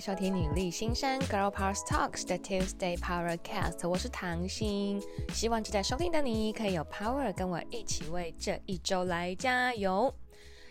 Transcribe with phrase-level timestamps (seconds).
[0.00, 5.00] 收听女力新生 Girl Power Talks 的 Tuesday Power Cast，我是唐心，
[5.32, 10.14] 希望正在收听的你可以有 power 跟我一起为这一周来加油。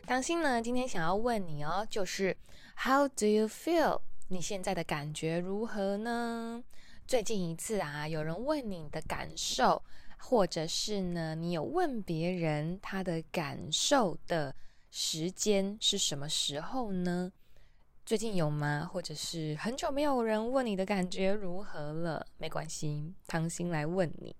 [0.06, 2.38] 唐心呢，今天想要问你哦，就是
[2.78, 4.02] How do you feel？
[4.28, 6.64] 你现在的感觉如何呢？
[7.08, 9.82] 最近一次啊，有人问你的感受，
[10.20, 14.56] 或者是呢，你有问别人他的感受的
[14.92, 17.32] 时间是什么时候呢？
[18.06, 18.88] 最近有吗？
[18.94, 22.24] 或者是很久没有人问你的感觉如何了？
[22.38, 24.36] 没关系，唐心来问你。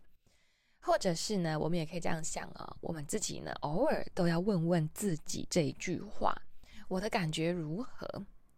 [0.82, 6.40] 或者是呢，我们也可以这样想啊、我们自己呢，偶尔都要问问自己这一句话：
[6.88, 8.08] 我的感觉如何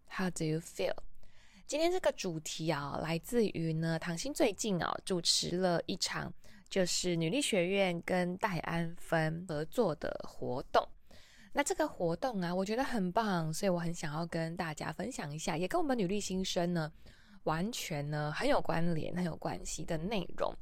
[0.09, 0.93] ？How do you feel？
[1.65, 6.33] 今天这个主题啊，来自于呢，唐心最近啊，主持了一场
[6.69, 10.85] 就是女力学院跟戴安芬合作的活动。
[11.57, 16.93] 那这个活动啊，我觉得很棒，所以我很想要跟大家分享一下，也跟我们女力新生呢，
[17.45, 20.55] 完全呢很有关联、很有关系的内容。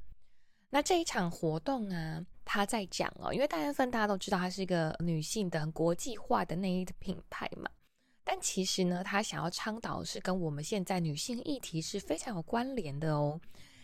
[0.69, 7.69] 那这一场活动啊，他在讲哦，因为大安芬大家都知道，它是一个女性的很国际化的内衣的品牌嘛，
[8.23, 13.37] 但其实呢，他想要倡导是跟我们现在女性议题是非常有关联的哦。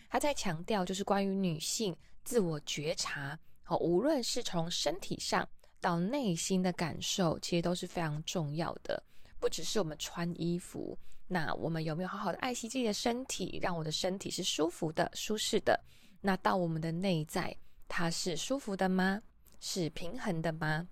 [0.08, 1.94] 他在强调就是关于女性
[2.24, 5.46] 自我觉察，哦，无论是从身体上。
[5.82, 9.02] 到内心的感受，其实都是非常重要的。
[9.40, 15.78] 不只是我们穿衣服，那我们有没有好好的爱惜自己的身体，让我的身体是舒服的、舒适的？
[16.20, 17.54] 那到我们的内在，
[17.88, 19.20] 它是舒服的吗？
[19.58, 20.86] 是平衡的吗？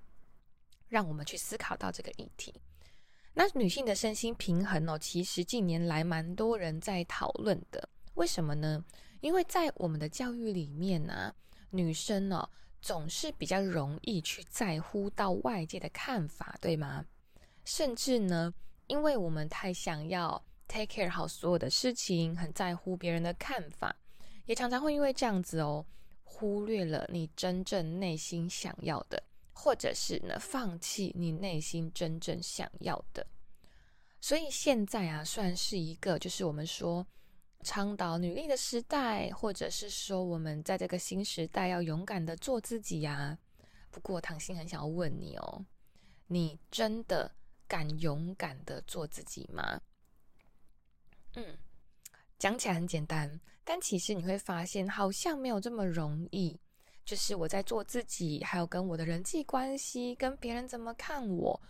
[0.88, 2.52] 让我们去思考到这个议题。
[3.33, 7.88] 那女性的身心平衡哦，其实近年来蛮多人在讨论的。
[8.14, 8.84] 为什么呢？
[9.20, 11.33] 因为在我们的教育里面呢、
[11.70, 12.50] 女生哦。
[12.81, 17.05] 总是比较容易去在乎到外界的看法，对吗？
[17.64, 18.53] 甚至呢，
[18.86, 23.95] 因为我们太想要 take care 好所有的事情，很在乎别人的看法，
[24.46, 25.85] 也常常会因为这样子哦，
[26.24, 33.27] 忽略了你真正内心想要的，或者是呢，放弃你内心真正想要的。
[34.20, 37.07] 所以现在啊，算是一个，就是我们说。
[37.63, 43.39] 倡导女力的时代，或者是说我们在这个新时代要勇敢的做自己呀、
[43.91, 45.65] 不过唐心很想要问你哦，
[46.27, 47.31] 你真的
[47.69, 49.81] 敢勇敢的做自己吗？
[51.37, 51.59] 嗯，
[52.39, 56.59] 讲起来很简单，但其实你会发现好像没有这么容易。
[57.05, 61.61] 就是我在做自己，还有跟我的人际关系，跟别人怎么看我，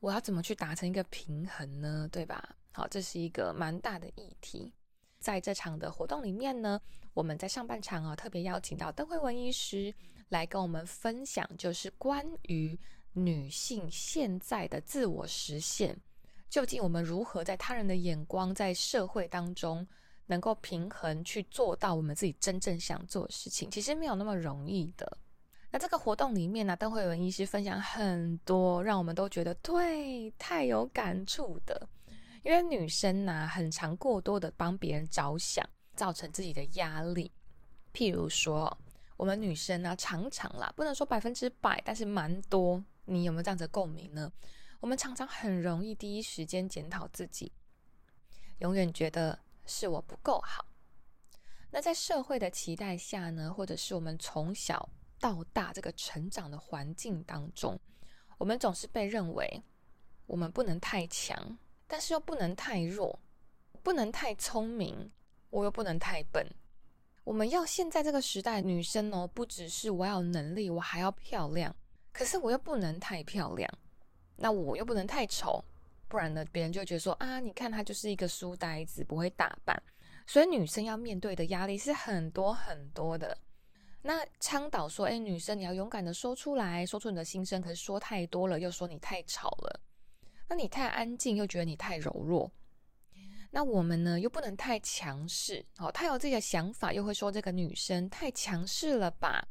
[0.00, 2.08] 我要怎么去达成一个平衡呢？
[2.12, 2.56] 对吧？
[2.72, 4.72] 好，这是一个蛮大的议题。
[5.20, 6.80] 在这场的活动里面呢，
[7.12, 9.94] 我们在上半场啊，特别邀请到邓慧文医师
[10.30, 12.78] 来跟我们分享，就是关于
[13.12, 15.94] 女性现在的自我实现，
[16.48, 19.86] 究竟我们如何在他人的眼光，在社会当中
[20.26, 25.18] 能够平衡去做到我们自己真正想做的事情，其实没有那么容易的。
[25.70, 31.86] 那这个活动里面呢，邓慧文医师分享很多，让我们都觉得对，太有感触的。
[32.42, 37.30] 因为女生呢、很常过多的帮别人着想，造成自己的压力。
[37.92, 38.76] 譬如说，
[39.16, 42.82] 我们女生呢、常常啦，不能说百分之百，但是蛮多。
[43.04, 44.32] 你有没有这样子的共鸣呢？
[44.78, 47.52] 我们常常很容易第一时间检讨自己，
[48.60, 50.64] 永远觉得是我不够好。
[51.70, 57.78] 那在社会的期待下呢，或者是我们从小到大这个成长的环境当中，
[58.38, 59.62] 我们总是被认为
[60.26, 61.58] 我们不能太强。
[61.90, 63.18] 但是又不能太弱，
[63.82, 65.10] 不能太聪明，
[65.50, 66.46] 我又不能太笨。
[67.24, 71.74] 我们要现在这个时代，女生哦，不只是我要有能力，我还要漂亮。
[72.12, 73.68] 可是我又不能太漂亮，
[74.36, 75.64] 那我又不能太丑，
[76.06, 79.76] 不然呢，别人就觉得说啊，你看她就是一个书呆子，不会打扮。
[80.28, 83.36] 所以女生要面对的压力是很多很多的。
[84.00, 87.60] 那倡导说，哎，女生你要勇敢的说出来，说出你的心声。
[87.60, 89.80] 可是说太多了，又说你太吵了。
[90.50, 92.50] 那你太安静，又觉得你太柔弱。
[93.52, 95.92] 那我们呢，又不能太强势哦。
[95.92, 99.46] 太有自己的想法，又会说这个女生太强势了吧？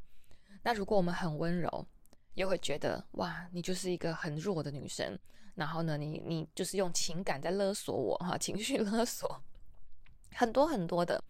[0.62, 1.88] 那如果我们很温柔，
[2.34, 5.18] 又会觉得哇，你就是一个很弱的女生。
[5.56, 9.42] 然后呢，你你就是用情感在勒索我哈，情绪勒索，
[10.34, 11.24] 很多很多的。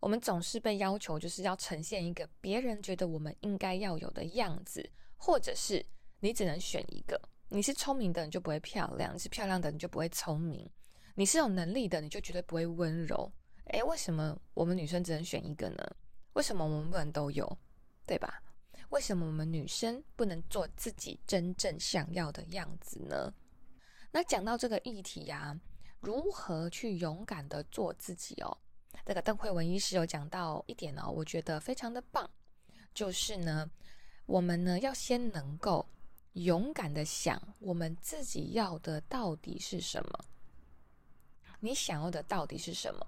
[0.00, 5.84] 我们总是被要求，就是要呈现一个别人觉得我们应该要有的样子，或者是
[6.20, 7.20] 你只能选一个。
[7.48, 10.68] 你是聪明的，你就不会漂亮；你是漂亮的，你就不会聪明；
[11.14, 13.30] 你是有能力的，你就绝对不会温柔。
[13.66, 15.84] 诶，为什么我们女生只能选一个呢？
[16.34, 17.58] 为什么我们不能都有？
[18.06, 18.42] 对吧？
[18.90, 23.32] 为什么我们女生不能做自己真正想要的样子呢？
[24.10, 25.58] 那讲到这个议题呀、
[26.00, 28.56] 如何去勇敢的做自己哦。
[29.04, 32.28] 这个邓惠文医师有讲到一点哦，我觉得非常的棒，
[32.92, 33.68] 就是呢，
[34.26, 35.84] 我们呢要先能够
[36.34, 40.24] 勇敢的想，我们自己要的到底是什么？
[41.58, 43.06] 你想要的到底是什么？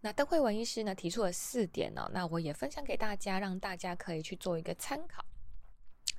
[0.00, 5.22] 那邓惠文医师呢提出了四点哦，那我也分享给大家，让大家可以去做一个参考。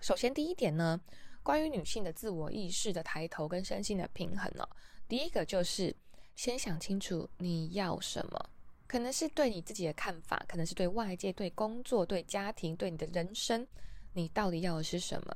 [0.01, 1.01] 首先，第一点呢，
[1.41, 4.69] 关于女性的自我意识的抬头跟身心的平衡哦，
[5.07, 5.95] 第一个就是。
[6.35, 8.49] 先想清楚你要什么，
[8.85, 13.67] 可能是对你自己的看法，可能是对外界、对工作、对家庭、对你的人生，
[14.13, 15.35] 你到底要的是什么？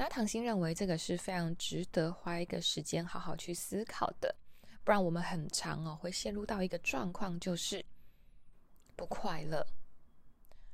[0.00, 4.34] 那唐心认为这个是非常值得花一个时间好好去思考的，
[4.82, 7.84] 不然我们很常哦会陷入到一个状况，就是
[8.96, 9.62] 不快乐，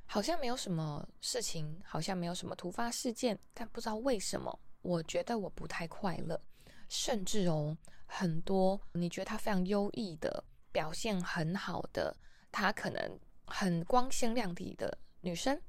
[0.05, 6.41] 好像没有什么事情，好像没有什么突发事件，但不知道为什么，我觉得我不太快乐，
[6.87, 7.77] 甚至哦。
[8.05, 10.41] 很多你觉得他非常优异的
[10.71, 12.15] 表现很好的，
[12.49, 15.61] 他可能很光鲜亮丽的女生，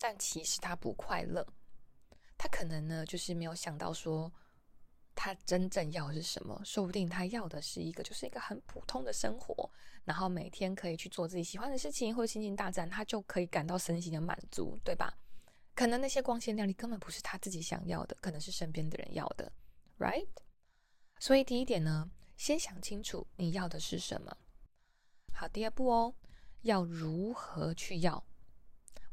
[0.00, 1.46] 但其实她不快乐。
[2.38, 4.32] 他可能呢，就是没有想到说，
[5.14, 6.58] 他真正要的是什么？
[6.64, 9.68] 说不定他要的是一个，就是一个很普通的生活，
[10.04, 15.12] 然后每天可以去做自己喜欢的事情，或者亲近大战，他，就可以感到身心的满足，对吧？
[15.74, 19.52] 可能那些光鲜亮丽根本不是他自己想要的，可能是身边的人要的
[19.98, 20.28] ，right？
[21.18, 24.36] 所以第一点呢，先想清楚你要的是什么。
[25.34, 26.14] 好，第二步哦，
[26.62, 28.24] 要如何去要？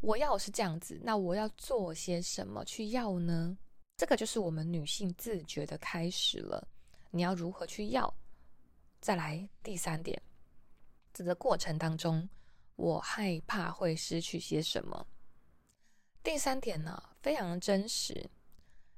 [0.06, 3.58] 我要是这样子，那我要做些什么去要呢？
[3.98, 6.68] 这个就是我们女性自觉的开始了。
[7.10, 8.14] 你要如何去要？
[9.02, 10.22] 再来第三点，
[11.12, 12.30] 这个过程当中，
[12.76, 15.08] 我害怕会失去些什么？
[16.22, 18.30] 第三点呢，非常真实。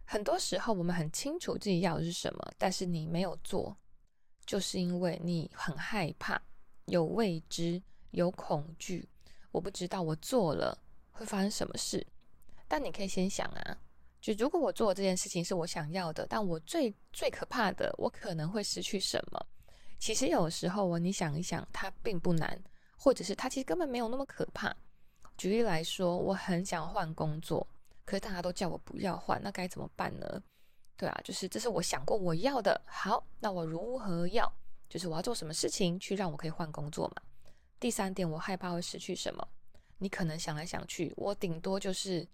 [0.03, 3.77] 很多时候，我们很清楚自己要的是什么，但是你没有做，
[4.45, 6.41] 就是因为你很害怕，
[6.87, 7.81] 有未知，
[8.11, 9.07] 有恐惧。
[9.53, 10.77] 我不知道我做了
[11.17, 12.05] 会发生什么事，
[12.67, 13.77] 但你可以先想啊，
[14.21, 19.45] 就如果我做这件事情是我想要的，但我最最可怕的，我可能会失去什么？
[19.99, 22.63] 其实有时候哦，你想一想，它并不难，
[22.97, 24.73] 或者是它其实根本没有那么可怕。
[25.37, 27.65] 举例来说，我很想换工作。
[28.05, 30.41] 可是大家都叫我不要换，那该怎么办呢？
[30.95, 32.79] 对啊，就是这是我想过我要的。
[32.85, 34.51] 好，那我如何要？
[34.87, 37.15] 就是我要做什么事情去让我可以换工作嘛？
[37.79, 39.47] 第三点，我害怕会失去什么？
[39.97, 42.27] 你可能想来想去，我顶多就是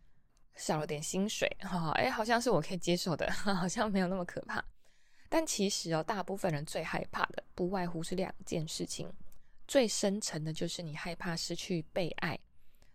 [0.56, 4.64] 少了点薪水，哈，哎，好像是我可以接受的， 好像没有那么可怕。
[5.30, 9.12] 但其实哦，大部分人最害怕的不外乎是两件事情，
[9.68, 12.40] 最深层的就是你害怕失去被爱，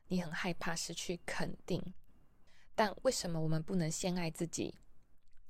[0.06, 1.82] 你很害怕失去肯定。
[2.74, 4.74] 但为什么我们不能先爱自己，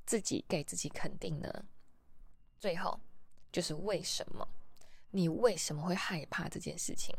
[0.06, 1.66] 自己给自己肯定呢？
[2.58, 2.98] 最后
[3.52, 4.48] 就是为什么？
[5.10, 7.14] 你为什么会害怕这件事情？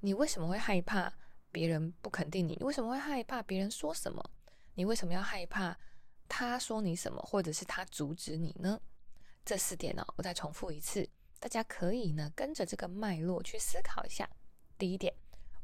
[0.00, 1.12] 你为什么会害怕
[1.52, 2.56] 别人不肯定你？
[2.56, 4.30] 你为什么会害怕别人说什么？
[4.74, 5.76] 你为什么要害怕
[6.28, 8.80] 他说你什么，或者是他阻止你呢？
[9.44, 11.08] 这四点呢，我再重复一次，
[11.38, 14.28] 大家可以呢跟着这个脉络去思考一下。
[14.78, 15.14] 第一点，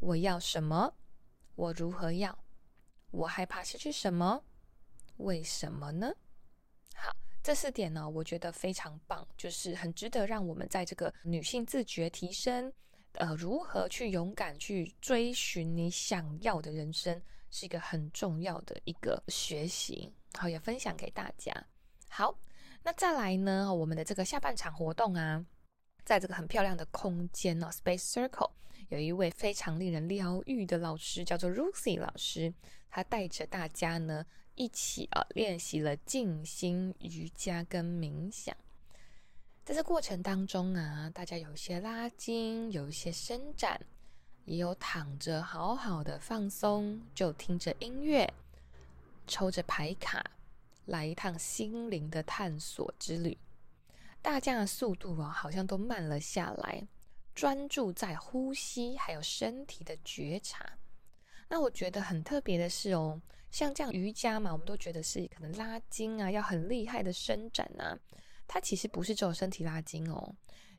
[0.00, 0.94] 我要什么？
[1.54, 2.38] 我如何要？
[3.10, 4.44] 我害怕失去什么？
[5.18, 6.12] 为什么呢？
[6.94, 12.70] 好，这四点呢，我觉得非常棒，就是很值得让我们在这个女性自觉提升，
[13.16, 17.20] 呃，如何去勇敢去追寻你想要的人生，
[17.50, 20.12] 是一个很重要的一个学习。
[20.34, 21.52] 好，也分享给大家。
[22.08, 22.38] 好，
[22.82, 25.44] 那再来呢，我们的这个下半场活动啊，
[26.04, 28.50] 在这个很漂亮的空间呢，Space Circle，
[28.90, 32.52] 有一位非常令人疗愈的老师，叫做 rucy 老师。
[32.88, 38.56] 他带着大家呢一起啊练习了静心瑜伽跟冥想，
[39.66, 43.80] 在这过程当中啊，大家有一些拉筋，有一些伸展，
[44.44, 48.32] 也有躺着好好的放松，就听着音乐，
[49.26, 50.24] 抽着牌卡，
[50.84, 53.36] 来一趟心灵的探索之旅。
[54.22, 56.86] 大家的速度啊，好像都慢了下来，
[57.34, 60.78] 专注在呼吸还有身体的觉察。
[61.48, 63.20] 那我觉得很特别的是哦，
[63.50, 67.98] 像这样瑜伽嘛，我们都觉得是可能拉筋啊，要很厉害的伸展啊。
[68.46, 70.34] 它其实不是只有身体拉筋哦。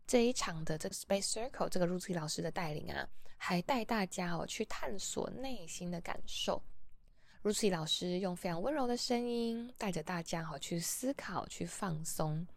[0.05, 6.63] 这一场的这个 Space Circle，这个 Ruthie 老师的带领啊，还带大家哦去探索内心的感受。
[7.43, 12.47] Ruthie 老师用非常温柔的声音，带着大家哦去思考、去放松。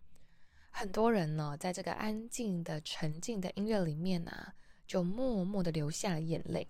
[0.71, 4.55] 很多人呢，在这个安静的、沉静的音乐里面啊，
[4.87, 6.67] 就默默的流下了眼泪。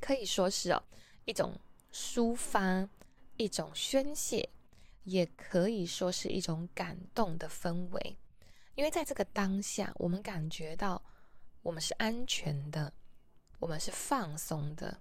[0.00, 0.82] 可以说是哦，
[1.24, 1.56] 一种
[1.92, 2.88] 抒发，
[3.36, 4.48] 一种宣泄，
[5.04, 8.18] 也可以说是一种感动的氛围。
[8.74, 11.02] 因为在这个当下，我们感觉到
[11.62, 12.92] 我们是安全的，
[13.58, 15.00] 我们是放松的，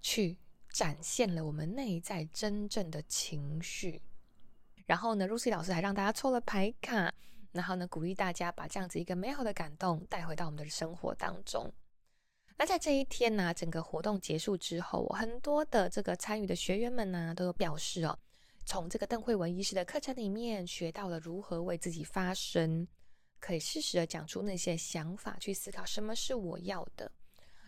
[0.00, 0.36] 去
[0.68, 4.02] 展现了我们内在真正的情绪。
[4.84, 7.12] 然后呢，Lucy 老师还让大家抽了牌卡，
[7.52, 11.72] 然后呢，鼓励大家把这样子一个美好的感动带回到我们的生活当中。
[12.58, 18.18] 那在这一天呢、整个活动结束之后，很多的这个参与的学员们呢、都有表示哦，
[18.66, 22.86] 从这个邓惠文医师的课程里面学到了如何为自己发声。
[23.38, 27.08] 可以适时的讲出那些想法，去思考什么是我要的。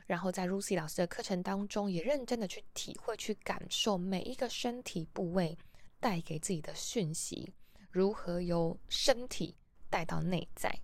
[0.06, 5.56] 然后在 Lucy 老师的课程当中，也认真的去体会、去感受每一个身体部位
[6.00, 7.52] 带给自己的讯息，
[7.90, 9.54] 如何由身体
[9.90, 10.74] 带到内在。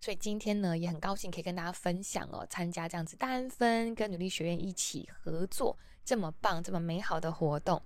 [0.00, 7.80] 所以今天呢，也很高兴可以跟大家分享哦，参加这样子单分跟努力学院一起合作这么棒、这么美好的活动。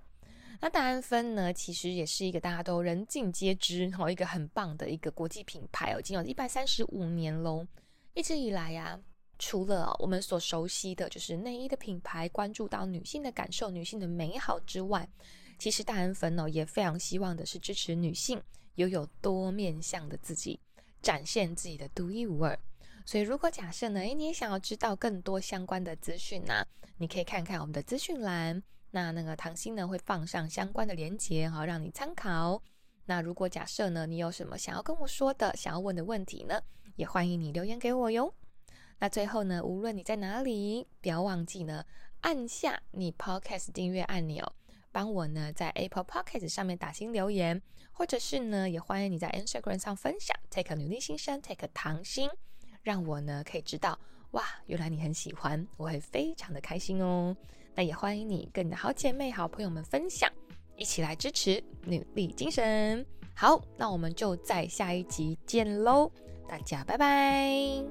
[0.63, 7.65] 那大安芬呢，其实也是一个大家都人尽皆知哦，一个很棒的一个国际品牌哦，已经有一百三十五年喽。
[8.13, 8.99] 一直以来呀，
[9.39, 15.09] 除了我们所熟悉的就是内衣的品牌，关注到女性的感受、女性的美好之外，
[15.57, 18.39] 其实大安芬呢也非常希望的是支持女性
[18.75, 20.59] 拥有多面向的自己，
[21.01, 22.55] 展现自己的独一无二。
[23.03, 26.63] 所以，如果假设呢，诶，你也想要知道更多相关的资讯呢，
[26.97, 28.61] 你可以看看我们的资讯栏。
[28.91, 32.61] 那那个唐心呢会放上相关的连接，好让你参考。
[33.05, 36.61] 那如果假设呢，你有什么想要跟我说的、想要问的问题呢，
[36.95, 38.33] 也欢迎你留言给我哟。
[38.99, 41.83] 那最后呢，无论你在哪里，不要忘记呢
[42.21, 44.45] 按下你 Podcast 订阅按钮，
[44.91, 52.29] 帮我呢在 Apple Podcast 上面打星留言，或者是呢也欢迎你在 Instagram 上分享 Take 女力心声 Take 唐心，
[52.83, 53.97] 让我呢可以知道
[54.31, 57.35] 哇，原来你很喜欢，我会非常的开心哦。
[57.75, 60.29] 那也欢迎你跟你的好姐妹、好朋友们分享，
[60.75, 63.05] 一起来支持努力精神。
[63.33, 66.11] 好，那我们就在下一集见喽，
[66.47, 67.83] 大家拜拜。